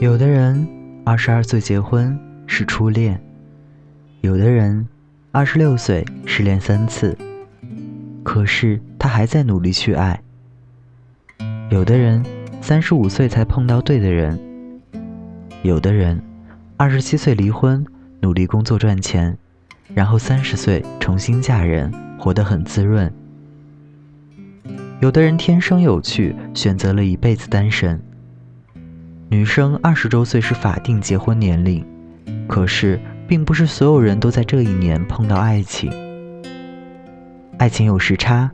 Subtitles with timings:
[0.00, 0.66] 有的人
[1.04, 3.20] 二十二岁结婚是初恋，
[4.20, 4.86] 有的人
[5.32, 7.16] 二十六岁失恋三次，
[8.22, 10.20] 可是他还在努力去爱。
[11.70, 12.24] 有的人
[12.60, 14.38] 三十五岁才碰到对的人，
[15.62, 16.20] 有的人
[16.76, 17.84] 二十七岁离婚，
[18.20, 19.36] 努力工作赚钱，
[19.94, 23.12] 然后三十岁重新嫁人，活得很滋润。
[25.00, 28.00] 有的人天生有趣，选择了一辈子单身。
[29.30, 31.84] 女生二十周岁是法定结婚年龄，
[32.46, 35.92] 可是并不是所有人都在这一年碰到爱情。
[37.58, 38.50] 爱情有时差，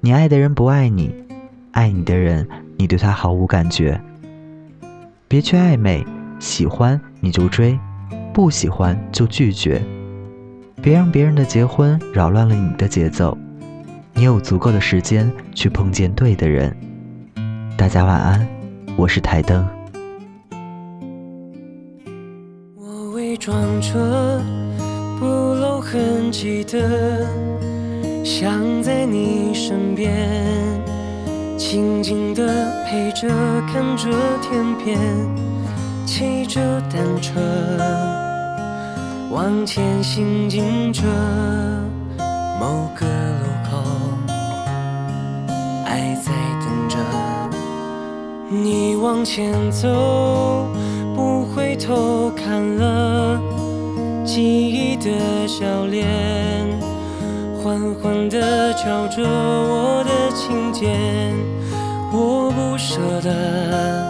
[0.00, 1.12] 你爱的人不爱你，
[1.72, 2.46] 爱你的人
[2.76, 4.00] 你对他毫无感觉。
[5.26, 6.06] 别去暧昧，
[6.38, 7.76] 喜欢你就追，
[8.32, 9.82] 不喜欢就拒绝。
[10.80, 13.36] 别让别人的结婚扰乱了你的节奏，
[14.12, 16.76] 你有足够的时间去碰见对的人。
[17.76, 18.46] 大家晚安，
[18.96, 19.66] 我是台灯。
[23.36, 24.42] 装着
[25.18, 27.26] 不露痕迹的，
[28.24, 30.12] 想在你身边，
[31.56, 33.28] 静静的陪着，
[33.72, 34.98] 看着天边，
[36.06, 36.60] 骑着
[36.92, 37.40] 单车，
[39.30, 41.02] 往前行进着
[42.60, 43.82] 某个路口，
[45.86, 46.98] 爱在等着
[48.48, 50.68] 你往前走。
[51.16, 53.36] 不会回头看了
[54.24, 55.10] 记忆的
[55.48, 56.06] 笑脸，
[57.60, 61.34] 缓缓地敲着我的琴键，
[62.12, 64.06] 我不舍得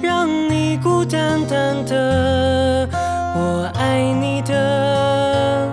[0.00, 2.88] 让你孤单单的，
[3.36, 5.70] 我爱你的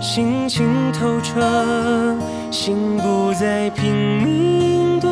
[0.00, 1.42] 心情透彻，
[2.50, 3.92] 心不再拼
[4.24, 5.10] 命躲，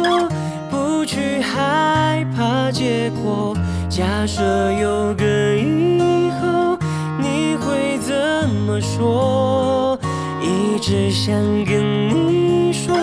[1.06, 3.56] 去害怕结果。
[3.88, 5.24] 假设有个
[5.56, 6.76] 以后，
[7.18, 9.98] 你会怎么说？
[10.42, 11.34] 一直想
[11.64, 12.94] 跟你说，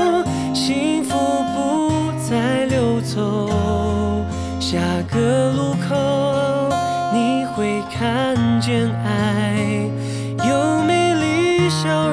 [0.54, 1.18] 幸福
[1.56, 3.50] 不再溜走。
[4.60, 4.78] 下
[5.10, 5.96] 个路口，
[7.14, 9.56] 你会看见爱
[10.48, 12.13] 有美丽笑容。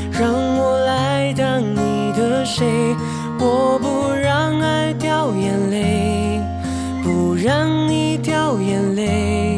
[7.43, 9.57] 让你掉眼泪。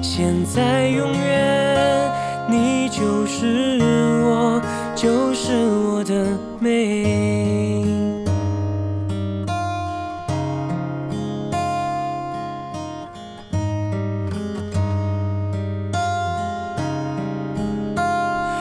[0.00, 2.12] 现在永远，
[2.48, 3.80] 你就是
[4.22, 4.62] 我，
[4.94, 6.24] 就是我的
[6.60, 7.04] 美。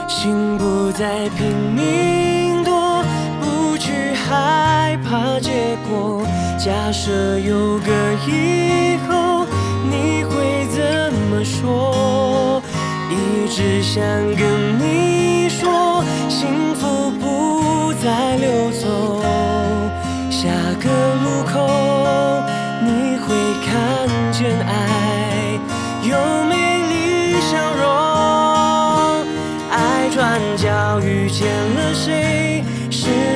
[0.07, 1.45] 心不再拼
[1.75, 2.34] 命，
[4.27, 6.25] 害怕结果。
[6.57, 7.91] 假设有个
[8.27, 9.45] 以后，
[9.89, 11.43] 你会怎么？
[11.43, 12.59] 说，
[13.11, 14.01] 一直想
[14.35, 19.21] 跟你说，幸福不再溜走。
[20.31, 20.49] 下
[20.81, 20.89] 个
[21.21, 21.67] 路口，
[22.81, 23.27] 你会
[23.63, 25.59] 看见爱
[26.01, 26.17] 有
[26.49, 26.53] 美
[26.89, 27.83] 丽笑容。
[29.69, 32.44] 爱转角遇见了谁？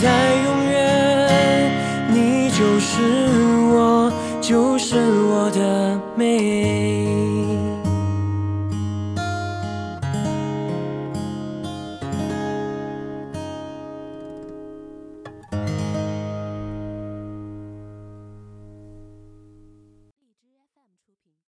[0.00, 1.72] 在永远，
[2.14, 3.02] 你就是
[3.72, 7.27] 我，就是我的美。